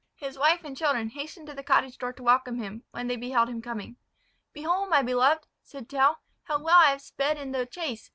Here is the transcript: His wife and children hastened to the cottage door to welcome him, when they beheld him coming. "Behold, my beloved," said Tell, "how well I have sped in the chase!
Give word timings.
His 0.15 0.35
wife 0.35 0.63
and 0.63 0.75
children 0.75 1.09
hastened 1.09 1.45
to 1.45 1.53
the 1.53 1.61
cottage 1.61 1.99
door 1.99 2.11
to 2.11 2.23
welcome 2.23 2.57
him, 2.57 2.83
when 2.89 3.05
they 3.05 3.17
beheld 3.17 3.49
him 3.49 3.61
coming. 3.61 3.97
"Behold, 4.51 4.89
my 4.89 5.03
beloved," 5.03 5.45
said 5.61 5.87
Tell, 5.87 6.21
"how 6.45 6.57
well 6.59 6.79
I 6.79 6.89
have 6.89 7.03
sped 7.03 7.37
in 7.37 7.51
the 7.51 7.67
chase! 7.67 8.09